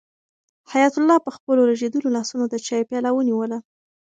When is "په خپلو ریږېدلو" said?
1.25-2.07